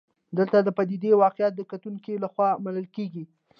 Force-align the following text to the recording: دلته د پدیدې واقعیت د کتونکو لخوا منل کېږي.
دلته 0.37 0.57
د 0.61 0.69
پدیدې 0.77 1.11
واقعیت 1.23 1.53
د 1.55 1.61
کتونکو 1.71 2.11
لخوا 2.23 2.49
منل 2.63 2.87
کېږي. 2.95 3.23